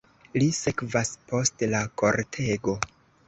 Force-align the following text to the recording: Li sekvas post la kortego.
Li 0.37 0.45
sekvas 0.59 1.11
post 1.33 1.63
la 1.75 1.83
kortego. 2.03 2.77